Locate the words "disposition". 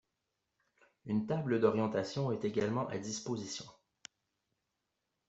2.97-3.65